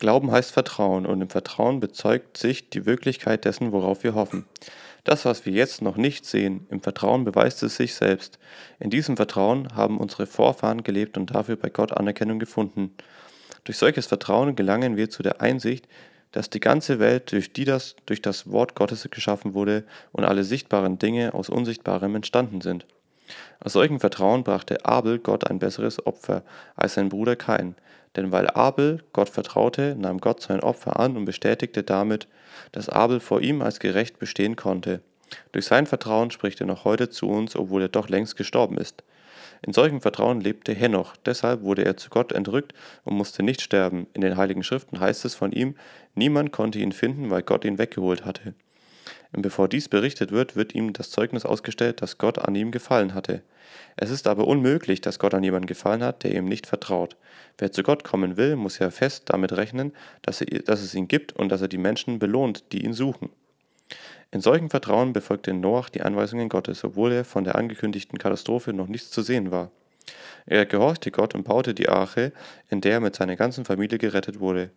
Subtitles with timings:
[0.00, 4.46] Glauben heißt Vertrauen und im Vertrauen bezeugt sich die Wirklichkeit dessen, worauf wir hoffen.
[5.04, 8.38] Das, was wir jetzt noch nicht sehen, im Vertrauen beweist es sich selbst.
[8.78, 12.94] In diesem Vertrauen haben unsere Vorfahren gelebt und dafür bei Gott Anerkennung gefunden.
[13.64, 15.86] Durch solches Vertrauen gelangen wir zu der Einsicht,
[16.32, 20.44] dass die ganze Welt durch, die das, durch das Wort Gottes geschaffen wurde und alle
[20.44, 22.86] sichtbaren Dinge aus Unsichtbarem entstanden sind.
[23.62, 26.42] Aus solchem Vertrauen brachte Abel Gott ein besseres Opfer
[26.74, 27.74] als sein Bruder Kain.
[28.16, 32.26] Denn weil Abel Gott vertraute, nahm Gott sein Opfer an und bestätigte damit,
[32.72, 35.00] dass Abel vor ihm als gerecht bestehen konnte.
[35.52, 39.04] Durch sein Vertrauen spricht er noch heute zu uns, obwohl er doch längst gestorben ist.
[39.62, 42.72] In solchem Vertrauen lebte Henoch, deshalb wurde er zu Gott entrückt
[43.04, 44.06] und musste nicht sterben.
[44.14, 45.76] In den Heiligen Schriften heißt es von ihm,
[46.14, 48.54] niemand konnte ihn finden, weil Gott ihn weggeholt hatte.
[49.32, 53.42] Bevor dies berichtet wird, wird ihm das Zeugnis ausgestellt, dass Gott an ihm gefallen hatte.
[53.96, 57.16] Es ist aber unmöglich, dass Gott an jemanden gefallen hat, der ihm nicht vertraut.
[57.56, 61.06] Wer zu Gott kommen will, muss ja fest damit rechnen, dass, er, dass es ihn
[61.06, 63.30] gibt und dass er die Menschen belohnt, die ihn suchen.
[64.32, 68.88] In solchem Vertrauen befolgte Noach die Anweisungen Gottes, obwohl er von der angekündigten Katastrophe noch
[68.88, 69.70] nichts zu sehen war.
[70.46, 72.32] Er gehorchte Gott und baute die Arche,
[72.68, 74.70] in der er mit seiner ganzen Familie gerettet wurde.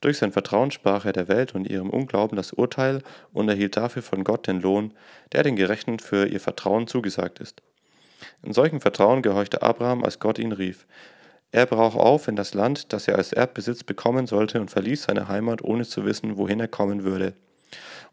[0.00, 4.02] Durch sein Vertrauen sprach er der Welt und ihrem Unglauben das Urteil und erhielt dafür
[4.02, 4.92] von Gott den Lohn,
[5.32, 7.62] der den Gerechten für ihr Vertrauen zugesagt ist.
[8.42, 10.86] In solchem Vertrauen gehorchte Abraham, als Gott ihn rief.
[11.52, 15.28] Er brach auf in das Land, das er als Erbbesitz bekommen sollte, und verließ seine
[15.28, 17.34] Heimat, ohne zu wissen, wohin er kommen würde.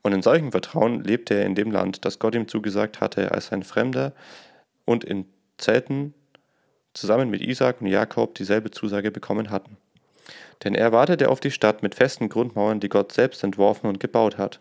[0.04, 3.52] Und in solchem Vertrauen lebte er in dem Land, das Gott ihm zugesagt hatte, als
[3.52, 4.14] ein Fremder
[4.86, 5.26] und in
[5.58, 6.14] Zelten
[6.94, 9.78] zusammen mit Isaac und Jakob dieselbe Zusage bekommen hatten.
[10.64, 14.38] Denn er wartete auf die Stadt mit festen Grundmauern, die Gott selbst entworfen und gebaut
[14.38, 14.60] hat.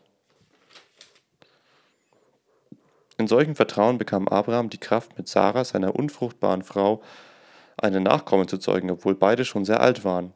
[3.18, 7.02] In solchem Vertrauen bekam Abraham die Kraft, mit Sarah, seiner unfruchtbaren Frau,
[7.76, 10.32] einen Nachkommen zu zeugen, obwohl beide schon sehr alt waren.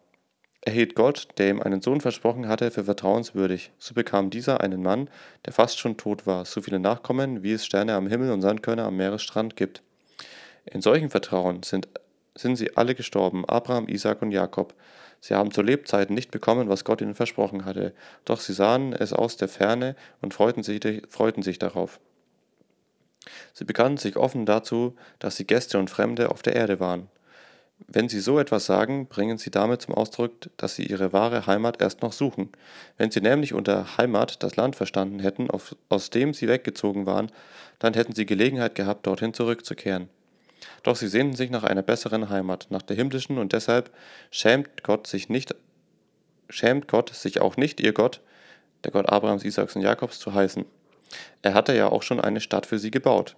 [0.67, 3.71] Er hielt Gott, der ihm einen Sohn versprochen hatte, für vertrauenswürdig.
[3.79, 5.11] So bekam dieser einen Mann,
[5.45, 8.85] der fast schon tot war, so viele Nachkommen, wie es Sterne am Himmel und Sandkörner
[8.85, 9.83] am Meeresstrand gibt.
[10.67, 11.89] In solchem Vertrauen sind,
[12.35, 14.75] sind sie alle gestorben, Abraham, Isaac und Jakob.
[15.21, 17.95] Sie haben zur Lebzeiten nicht bekommen, was Gott ihnen versprochen hatte,
[18.25, 22.01] doch sie sahen es aus der Ferne und freuten sich, freuten sich darauf.
[23.53, 27.09] Sie bekannten sich offen dazu, dass sie Gäste und Fremde auf der Erde waren.
[27.87, 31.83] Wenn sie so etwas sagen, bringen sie damit zum Ausdruck, dass sie ihre wahre Heimat
[31.83, 32.51] erst noch suchen.
[32.97, 35.49] Wenn sie nämlich unter Heimat das Land verstanden hätten,
[35.89, 37.31] aus dem sie weggezogen waren,
[37.79, 40.09] dann hätten sie Gelegenheit gehabt, dorthin zurückzukehren.
[40.83, 43.91] Doch sie sehnten sich nach einer besseren Heimat, nach der himmlischen, und deshalb
[44.31, 45.55] schämt Gott sich nicht,
[46.49, 48.21] schämt Gott sich auch nicht, ihr Gott,
[48.85, 50.65] der Gott Abrahams, Isaaks und Jakobs, zu heißen.
[51.43, 53.37] Er hatte ja auch schon eine Stadt für sie gebaut.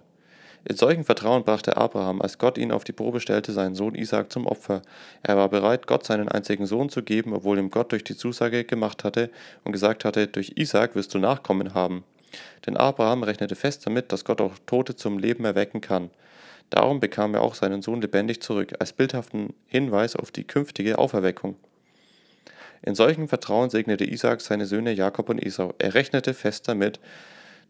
[0.65, 4.33] In solchem Vertrauen brachte Abraham, als Gott ihn auf die Probe stellte, seinen Sohn Isaak
[4.33, 4.81] zum Opfer.
[5.23, 8.65] Er war bereit, Gott seinen einzigen Sohn zu geben, obwohl ihm Gott durch die Zusage
[8.65, 9.29] gemacht hatte
[9.63, 12.03] und gesagt hatte, durch Isaak wirst du Nachkommen haben.
[12.65, 16.09] Denn Abraham rechnete fest damit, dass Gott auch Tote zum Leben erwecken kann.
[16.69, 21.55] Darum bekam er auch seinen Sohn lebendig zurück, als bildhaften Hinweis auf die künftige Auferweckung.
[22.81, 25.73] In solchem Vertrauen segnete Isaak seine Söhne Jakob und Esau.
[25.79, 26.99] Er rechnete fest damit,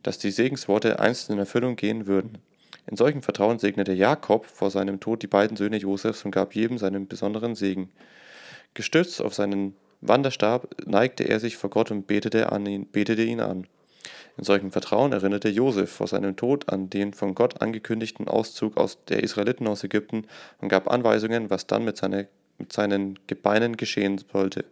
[0.03, 2.39] dass die Segensworte einst in Erfüllung gehen würden.
[2.89, 6.77] In solchem Vertrauen segnete Jakob vor seinem Tod die beiden Söhne Josefs und gab jedem
[6.77, 7.89] seinen besonderen Segen.
[8.73, 13.67] Gestützt auf seinen Wanderstab neigte er sich vor Gott und betete, ihn, betete ihn an.
[14.37, 19.03] In solchem Vertrauen erinnerte Josef vor seinem Tod an den von Gott angekündigten Auszug aus
[19.05, 20.27] der Israeliten aus Ägypten
[20.61, 22.27] und gab Anweisungen, was dann mit, seine,
[22.59, 24.65] mit seinen Gebeinen geschehen sollte.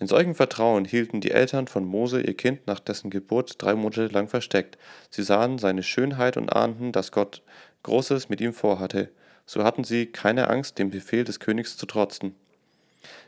[0.00, 4.06] In solchem Vertrauen hielten die Eltern von Mose ihr Kind nach dessen Geburt drei Monate
[4.06, 4.78] lang versteckt.
[5.10, 7.42] Sie sahen seine Schönheit und ahnten, dass Gott
[7.82, 9.10] Großes mit ihm vorhatte.
[9.44, 12.34] So hatten sie keine Angst, dem Befehl des Königs zu trotzen.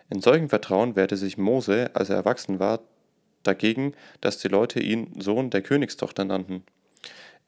[0.09, 2.81] In solchem Vertrauen wehrte sich Mose, als er erwachsen war,
[3.43, 6.65] dagegen, dass die Leute ihn Sohn der Königstochter nannten.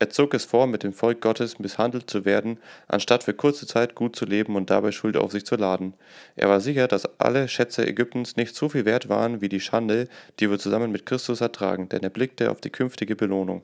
[0.02, 2.58] Er zog es vor, mit dem Volk Gottes misshandelt zu werden,
[2.88, 5.94] anstatt für kurze Zeit gut zu leben und dabei Schuld auf sich zu laden.
[6.34, 10.08] Er war sicher, dass alle Schätze Ägyptens nicht so viel wert waren wie die Schande,
[10.40, 13.62] die wir zusammen mit Christus ertragen, denn er blickte auf die künftige Belohnung.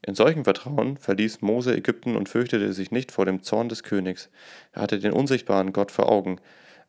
[0.00, 4.30] In solchem Vertrauen verließ Mose Ägypten und fürchtete sich nicht vor dem Zorn des Königs.
[4.72, 6.40] Er hatte den unsichtbaren Gott vor Augen,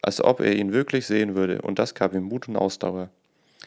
[0.02, 3.10] als ob er ihn wirklich sehen würde, und das gab ihm Mut und Ausdauer.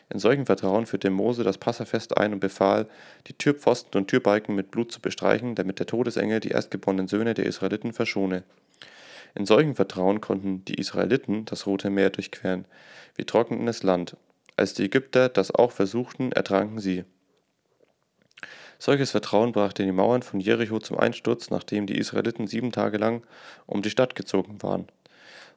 [0.09, 2.89] In solchem Vertrauen führte Mose das Passafest ein und befahl,
[3.27, 7.47] die Türpfosten und Türbalken mit Blut zu bestreichen, damit der Todesengel die erstgeborenen Söhne der
[7.47, 8.45] Israeliten verschone.
[9.35, 12.67] In solchem Vertrauen konnten die Israeliten das Rote Meer durchqueren,
[13.17, 14.17] wie trockenes Land.
[14.57, 17.05] Als die Ägypter das auch versuchten, ertranken sie.
[18.79, 23.23] Solches Vertrauen brachte die Mauern von Jericho zum Einsturz, nachdem die Israeliten sieben Tage lang
[23.67, 24.87] um die Stadt gezogen waren.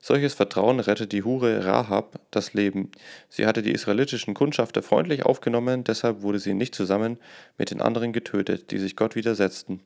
[0.06, 2.92] Solches Vertrauen rettet die Hure Rahab das Leben.
[3.30, 7.18] Sie hatte die israelitischen Kundschafter freundlich aufgenommen, deshalb wurde sie nicht zusammen
[7.58, 9.80] mit den anderen getötet, die sich Gott widersetzten.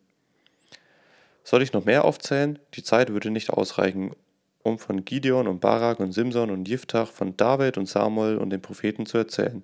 [1.44, 2.58] Soll ich noch mehr aufzählen?
[2.74, 4.16] Die Zeit würde nicht ausreichen,
[4.68, 8.62] um von Gideon und Barak und Simson und Jiftach, von David und Samuel und den
[8.62, 9.64] Propheten zu erzählen.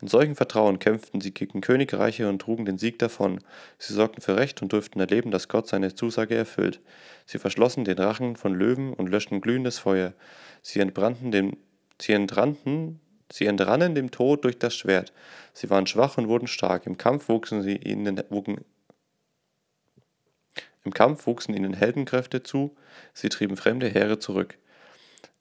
[0.00, 3.40] In solchem Vertrauen kämpften sie gegen Königreiche und trugen den Sieg davon.
[3.78, 6.80] Sie sorgten für Recht und durften erleben, dass Gott seine Zusage erfüllt.
[7.26, 10.14] Sie verschlossen den Rachen von Löwen und löschten glühendes Feuer.
[10.62, 11.56] Sie entbrannten dem,
[12.00, 13.00] sie entrannten,
[13.30, 15.12] sie entrannen dem Tod durch das Schwert.
[15.52, 16.86] Sie waren schwach und wurden stark.
[16.86, 18.64] Im Kampf wuchsen sie ihnen, wuchen,
[20.84, 22.76] im Kampf wuchsen ihnen Heldenkräfte zu,
[23.14, 24.58] sie trieben fremde Heere zurück.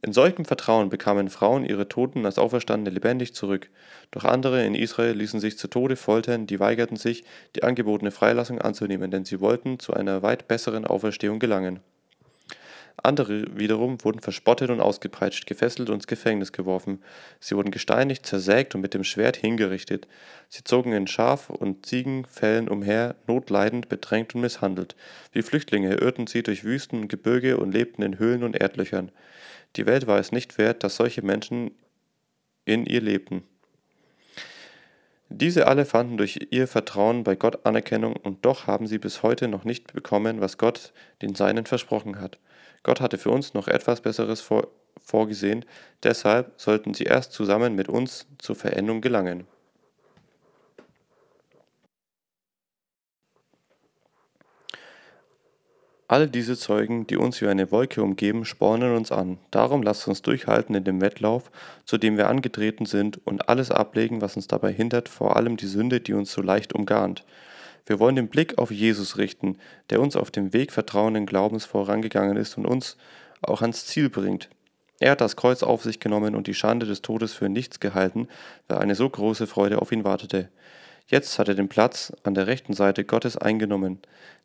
[0.02, 3.70] In solchem Vertrauen bekamen Frauen ihre Toten als Auferstandene lebendig zurück,
[4.12, 7.24] doch andere in Israel ließen sich zu Tode foltern, die weigerten sich,
[7.56, 11.80] die angebotene Freilassung anzunehmen, denn sie wollten zu einer weit besseren Auferstehung gelangen.
[13.04, 17.02] Andere wiederum wurden verspottet und ausgepeitscht, gefesselt und ins Gefängnis geworfen.
[17.40, 20.08] Sie wurden gesteinigt, zersägt und mit dem Schwert hingerichtet.
[20.50, 24.96] Sie zogen in Schaf- und Ziegenfällen umher, notleidend, bedrängt und misshandelt.
[25.32, 29.12] Wie Flüchtlinge irrten sie durch Wüsten und Gebirge und lebten in Höhlen und Erdlöchern.
[29.76, 31.72] Die Welt war es nicht wert, dass solche Menschen
[32.66, 33.44] in ihr lebten.
[35.30, 39.48] Diese alle fanden durch ihr Vertrauen bei Gott Anerkennung und doch haben sie bis heute
[39.48, 42.40] noch nicht bekommen, was Gott den Seinen versprochen hat.
[42.84, 44.68] Gott hatte für uns noch etwas Besseres vor,
[45.04, 45.66] vorgesehen,
[46.04, 49.46] deshalb sollten sie erst zusammen mit uns zur Verendung gelangen.
[56.10, 59.40] All diese Zeugen, die uns wie eine Wolke umgeben, spornen uns an.
[59.52, 61.52] Darum lasst uns durchhalten in dem Wettlauf,
[61.84, 65.68] zu dem wir angetreten sind, und alles ablegen, was uns dabei hindert, vor allem die
[65.68, 67.26] Sünde, die uns so leicht umgarnt.
[67.88, 69.58] Wir wollen den Blick auf Jesus richten,
[69.90, 72.98] der uns auf dem Weg vertrauenden Glaubens vorangegangen ist und uns
[73.42, 74.50] auch ans Ziel bringt.
[75.00, 78.28] Er hat das Kreuz auf sich genommen und die Schande des Todes für nichts gehalten,
[78.68, 80.50] weil eine so große Freude auf ihn wartete.
[81.08, 84.00] Jetzt hat er den Platz an der rechten Seite Gottes eingenommen.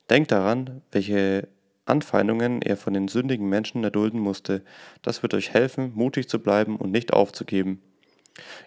[0.08, 1.48] Denkt daran, welche
[1.84, 4.62] Anfeindungen er von den sündigen Menschen erdulden musste.
[5.00, 7.82] Das wird euch helfen, mutig zu bleiben und nicht aufzugeben.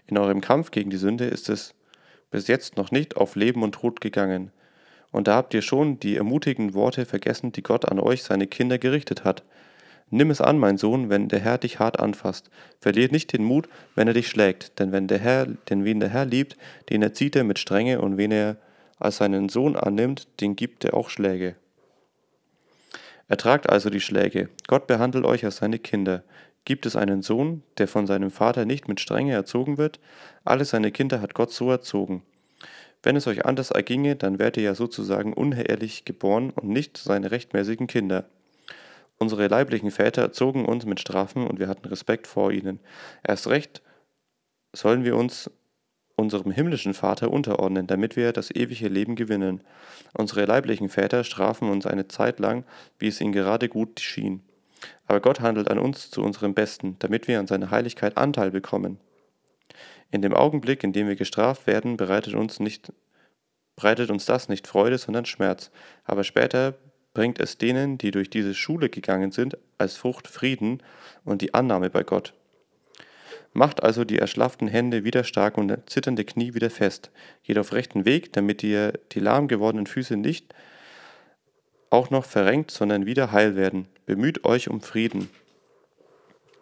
[0.05, 1.75] In eurem Kampf gegen die Sünde ist es
[2.29, 4.51] bis jetzt noch nicht auf Leben und Tod gegangen.
[5.15, 8.77] Und da habt ihr schon die ermutigenden Worte vergessen, die Gott an euch, seine Kinder,
[8.77, 9.45] gerichtet hat.
[10.09, 12.49] Nimm es an, mein Sohn, wenn der Herr dich hart anfasst.
[12.81, 16.09] Verliert nicht den Mut, wenn er dich schlägt, denn wenn der Herr, denn wen der
[16.09, 16.57] Herr liebt,
[16.89, 18.57] den erzieht er mit Strenge, und wen er
[18.99, 21.55] als seinen Sohn annimmt, den gibt er auch Schläge.
[23.29, 24.49] Ertragt also die Schläge.
[24.67, 26.25] Gott behandelt euch als seine Kinder.
[26.65, 30.01] Gibt es einen Sohn, der von seinem Vater nicht mit Strenge erzogen wird?
[30.43, 32.21] Alle seine Kinder hat Gott so erzogen.
[33.05, 37.29] Wenn es euch anders erginge, dann wärt ihr ja sozusagen unehrlich geboren und nicht seine
[37.29, 38.25] rechtmäßigen Kinder.
[39.19, 42.79] Unsere leiblichen Väter erzogen uns mit Strafen und wir hatten Respekt vor ihnen.
[43.21, 43.83] Erst recht
[44.73, 45.51] sollen wir uns
[46.15, 49.61] unserem himmlischen Vater unterordnen, damit wir das ewige Leben gewinnen.
[50.17, 52.65] Unsere leiblichen Väter strafen uns eine Zeit lang,
[52.97, 54.41] wie es ihnen gerade gut schien.
[55.05, 58.97] Aber Gott handelt an uns zu unserem Besten, damit wir an seiner Heiligkeit Anteil bekommen.
[60.11, 62.93] In dem Augenblick, in dem wir gestraft werden, bereitet uns, nicht,
[63.75, 65.71] bereitet uns das nicht Freude, sondern Schmerz.
[66.03, 66.75] Aber später
[67.13, 70.81] bringt es denen, die durch diese Schule gegangen sind, als Frucht Frieden
[71.23, 72.33] und die Annahme bei Gott.
[73.53, 77.09] Macht also die erschlafften Hände wieder stark und zitternde Knie wieder fest.
[77.43, 80.53] Geht auf rechten Weg, damit ihr die lahm gewordenen Füße nicht
[81.89, 83.87] auch noch verrenkt, sondern wieder heil werden.
[84.05, 85.29] Bemüht euch um Frieden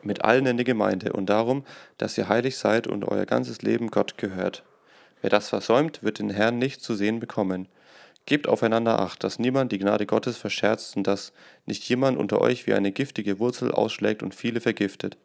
[0.06, 1.66] mit allen in der Gemeinde und darum,
[1.98, 4.64] dass ihr heilig seid und euer ganzes Leben Gott gehört.
[5.22, 7.68] Wer das versäumt, wird den Herrn nicht zu sehen bekommen.
[8.26, 11.34] Gebt aufeinander acht, dass niemand die Gnade Gottes verscherzt und dass
[11.66, 15.18] nicht jemand unter euch wie eine giftige Wurzel ausschlägt und viele vergiftet.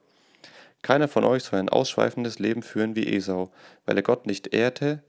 [0.83, 3.51] Keiner von euch soll ein ausschweifendes Leben führen wie Esau.
[3.87, 5.03] Weil er Gott nicht ehrte,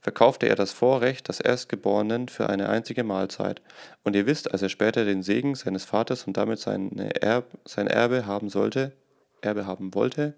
[0.00, 3.60] verkaufte er das Vorrecht des Erstgeborenen für eine einzige Mahlzeit.
[4.04, 8.48] Und ihr wisst, als er später den Segen seines Vaters und damit sein Erbe haben
[8.48, 8.92] sollte,
[9.40, 10.34] Erbe haben wollte,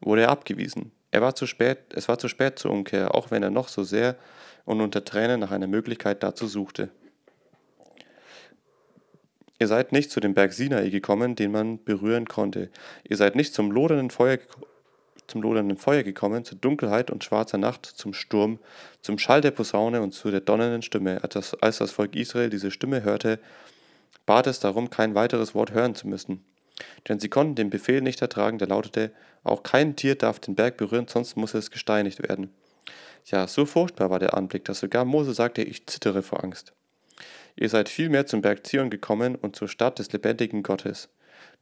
[0.00, 0.92] wurde er abgewiesen.
[1.10, 3.84] Er war zu spät, es war zu spät zur Umkehr, auch wenn er noch so
[3.84, 4.16] sehr
[4.64, 6.90] und unter Tränen nach einer Möglichkeit dazu suchte.
[9.58, 12.70] Ihr seid nicht zu dem Berg Sinai gekommen, den man berühren konnte.
[13.04, 14.38] Ihr seid nicht zum lodernden Feuer,
[15.28, 18.58] zum lodernden Feuer gekommen, zur Dunkelheit und schwarzer Nacht, zum Sturm,
[19.02, 21.22] zum Schall der Posaune und zu der donnernden Stimme.
[21.22, 23.38] Als das, als das Volk Israel diese Stimme hörte,
[24.26, 26.44] bat es darum, kein weiteres Wort hören zu müssen.
[27.08, 29.12] Denn sie konnten den Befehl nicht ertragen, der lautete,
[29.44, 32.52] auch kein Tier darf den Berg berühren, sonst muss es gesteinigt werden.
[33.26, 36.72] Ja, so furchtbar war der Anblick, dass sogar Mose sagte, ich zittere vor Angst.
[37.56, 41.08] Ihr seid vielmehr zum Berg Zion gekommen und zur Stadt des lebendigen Gottes,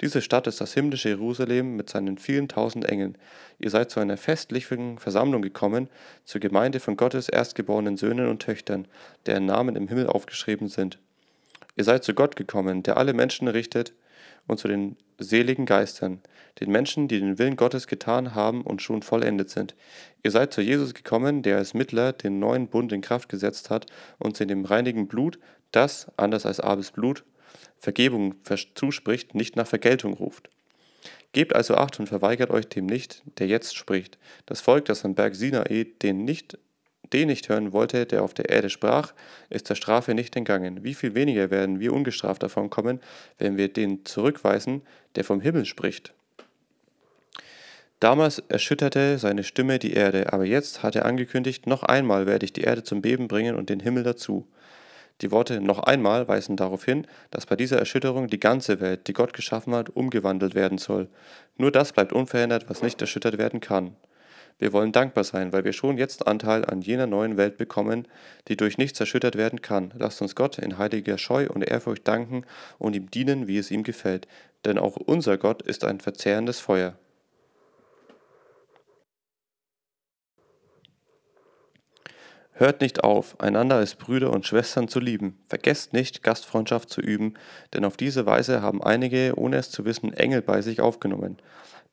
[0.00, 3.18] Diese Stadt ist das himmlische Jerusalem mit seinen vielen tausend Engeln.
[3.58, 5.88] Ihr seid zu einer festlichen Versammlung gekommen,
[6.24, 8.88] zur Gemeinde von Gottes erstgeborenen Söhnen und Töchtern,
[9.26, 10.98] deren Namen im Himmel aufgeschrieben sind.
[11.76, 13.92] Ihr seid zu Gott gekommen, der alle Menschen richtet,
[14.50, 16.20] und zu den seligen Geistern,
[16.60, 19.74] den Menschen, die den Willen Gottes getan haben und schon vollendet sind.
[20.22, 23.86] Ihr seid zu Jesus gekommen, der als Mittler den neuen Bund in Kraft gesetzt hat
[24.18, 25.38] und in dem reinigen Blut,
[25.70, 27.24] das, anders als Abels Blut,
[27.78, 28.34] Vergebung
[28.74, 30.50] zuspricht, nicht nach Vergeltung ruft.
[31.32, 34.18] Gebt also Acht und verweigert euch dem nicht, der jetzt spricht.
[34.46, 36.58] Das Volk, das am Berg Sinai den nicht
[37.12, 39.12] den nicht hören wollte, der auf der Erde sprach,
[39.48, 40.84] ist der Strafe nicht entgangen.
[40.84, 43.00] Wie viel weniger werden wir ungestraft davon kommen,
[43.38, 44.82] wenn wir den zurückweisen,
[45.16, 46.12] der vom Himmel spricht.
[48.00, 52.52] Damals erschütterte seine Stimme die Erde, aber jetzt hat er angekündigt, noch einmal werde ich
[52.54, 54.46] die Erde zum Beben bringen und den Himmel dazu.
[55.20, 59.12] Die Worte noch einmal weisen darauf hin, dass bei dieser Erschütterung die ganze Welt, die
[59.12, 61.08] Gott geschaffen hat, umgewandelt werden soll.
[61.58, 63.96] Nur das bleibt unverändert, was nicht erschüttert werden kann.
[64.60, 68.06] Wir wollen dankbar sein, weil wir schon jetzt Anteil an jener neuen Welt bekommen,
[68.46, 69.94] die durch nichts erschüttert werden kann.
[69.96, 72.44] Lasst uns Gott in heiliger Scheu und Ehrfurcht danken
[72.78, 74.28] und ihm dienen, wie es ihm gefällt.
[74.66, 76.98] Denn auch unser Gott ist ein verzehrendes Feuer.
[82.52, 85.42] Hört nicht auf, einander als Brüder und Schwestern zu lieben.
[85.48, 87.32] Vergesst nicht, Gastfreundschaft zu üben,
[87.72, 91.38] denn auf diese Weise haben einige, ohne es zu wissen, Engel bei sich aufgenommen.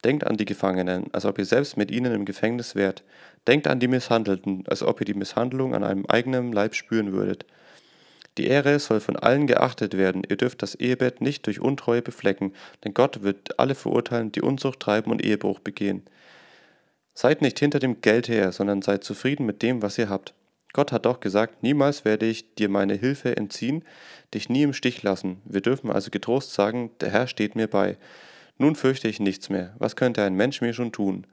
[0.04, 3.04] Denkt an die Gefangenen, als ob ihr selbst mit ihnen im Gefängnis wärt.
[3.48, 7.46] Denkt an die Misshandelten, als ob ihr die Misshandlung an einem eigenen Leib spüren würdet.
[8.38, 10.22] Die Ehre soll von allen geachtet werden.
[10.30, 14.80] Ihr dürft das Ehebett nicht durch Untreue beflecken, denn Gott wird alle verurteilen, die Unzucht
[14.80, 16.04] treiben und Ehebruch begehen.
[17.16, 20.36] Seid nicht hinter dem Geld her, sondern seid zufrieden mit dem, was ihr habt.
[20.74, 23.84] Gott hat doch gesagt, niemals werde ich dir meine Hilfe entziehen,
[24.36, 25.42] dich nie im Stich lassen.
[25.44, 27.98] Wir dürfen also getrost sagen, der Herr steht mir bei.
[28.58, 29.76] Nun fürchte ich nichts mehr.
[29.78, 31.28] Was könnte ein Mensch mir schon tun?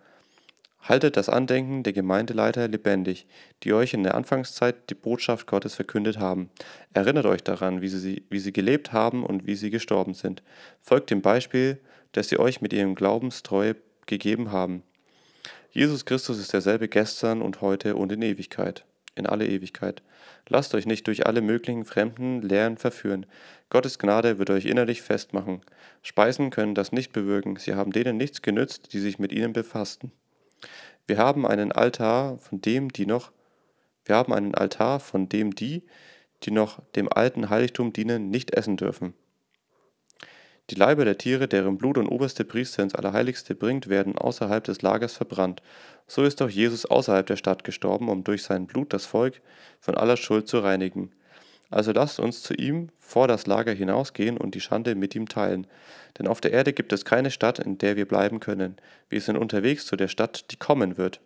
[0.83, 3.27] Haltet das Andenken der Gemeindeleiter lebendig,
[3.63, 6.51] die euch in der Anfangszeit die Botschaft Gottes verkündet haben.
[6.93, 10.43] Erinnert euch daran, wie sie, wie sie gelebt haben und wie sie gestorben sind.
[10.83, 11.79] Folgt dem Beispiel,
[12.13, 14.83] das sie euch mit ihrem Glaubenstreue gegeben haben.
[15.71, 20.03] Jesus Christus ist derselbe gestern und heute und in Ewigkeit, in alle Ewigkeit.
[20.49, 23.27] Lasst euch nicht durch alle möglichen fremden Lehren verführen.
[23.71, 25.61] Gottes Gnade wird euch innerlich festmachen.
[26.03, 30.13] Speisen können das nicht bewirken, sie haben denen nichts genützt, die sich mit ihnen befassten.
[31.07, 33.33] Wir haben einen Altar, von dem die noch
[34.05, 35.83] wir haben einen Altar, von dem die,
[36.43, 39.15] die noch dem alten Heiligtum dienen, nicht essen dürfen.
[40.71, 44.81] Die Leiber der Tiere, deren Blut und oberste Priester ins Allerheiligste bringt, werden außerhalb des
[44.81, 45.61] Lagers verbrannt.
[46.07, 49.43] So ist auch Jesus außerhalb der Stadt gestorben, um durch sein Blut das Volk
[49.79, 51.13] von aller Schuld zu reinigen.
[51.71, 55.67] Also lasst uns zu ihm vor das Lager hinausgehen und die Schande mit ihm teilen.
[56.19, 58.77] Denn auf der Erde gibt es keine Stadt, in der wir bleiben können.
[59.11, 61.21] Wir sind unterwegs zu der Stadt, die kommen wird.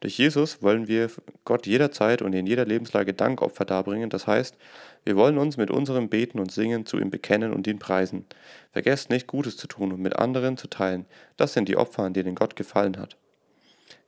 [0.00, 1.10] Durch Jesus wollen wir
[1.44, 4.10] Gott jederzeit und in jeder Lebenslage Dankopfer darbringen.
[4.10, 4.56] Das heißt,
[5.04, 8.26] wir wollen uns mit unserem Beten und Singen zu ihm bekennen und ihn preisen.
[8.72, 11.06] Vergesst nicht, Gutes zu tun und mit anderen zu teilen.
[11.36, 13.16] Das sind die Opfer, an denen Gott gefallen hat.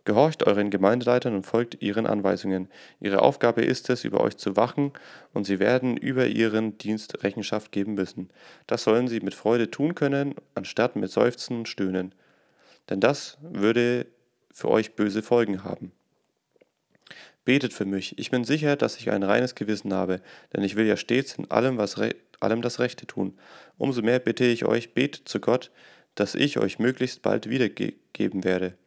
[0.07, 2.69] Gehorcht euren Gemeindeleitern und folgt ihren Anweisungen.
[3.01, 4.93] Ihre Aufgabe ist es, über euch zu wachen,
[5.33, 8.31] und sie werden über ihren Dienst Rechenschaft geben müssen.
[8.69, 12.15] Das sollen sie mit Freude tun können, anstatt mit Seufzen und Stöhnen.
[12.89, 14.07] Denn das würde
[14.57, 15.93] für euch böse Folgen haben.
[17.45, 18.19] Betet für mich.
[18.19, 20.23] Ich bin sicher, dass ich ein reines Gewissen habe,
[20.55, 22.01] denn ich will ja stets in allem, was
[22.41, 23.39] allem das Rechte tun.
[23.77, 25.71] Umso mehr bitte ich euch, betet zu Gott,
[26.15, 28.79] dass ich euch möglichst bald wiedergeben werde.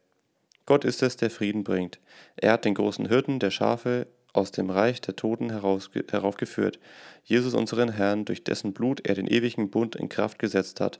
[0.66, 2.00] Gott ist es, der Frieden bringt.
[2.34, 6.80] Er hat den großen Hirten der Schafe aus dem Reich der Toten heraufgeführt,
[7.22, 10.98] Jesus unseren Herrn, durch dessen Blut er den ewigen Bund in Kraft gesetzt hat.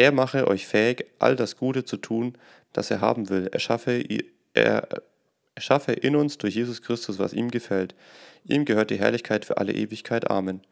[0.00, 2.32] Er mache euch fähig, all das Gute zu tun,
[2.72, 3.50] das er haben will.
[3.52, 4.02] Er schaffe,
[4.54, 4.88] er,
[5.54, 7.94] er schaffe in uns durch Jesus Christus, was ihm gefällt.
[8.46, 10.30] Ihm gehört die Herrlichkeit für alle Ewigkeit.
[10.30, 10.62] Amen.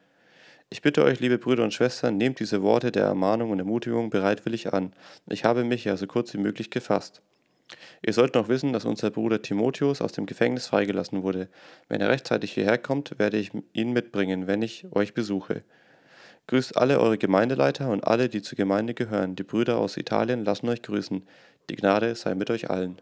[0.71, 4.73] Ich bitte euch, liebe Brüder und Schwestern, nehmt diese Worte der Ermahnung und Ermutigung bereitwillig
[4.73, 4.95] an.
[5.27, 7.21] Ich habe mich ja so kurz wie möglich gefasst.
[8.01, 11.51] Ihr sollt noch wissen, dass unser Bruder Timotheus aus dem Gefängnis freigelassen wurde.
[11.91, 15.65] Wenn er rechtzeitig hierher kommt, werde ich ihn mitbringen, wenn ich euch besuche.
[16.49, 19.37] Grüßt alle eure Gemeindeleiter und alle, die zur Gemeinde gehören.
[19.37, 21.23] Die Brüder aus Italien lassen euch grüßen.
[21.69, 23.01] Die Gnade sei mit euch allen.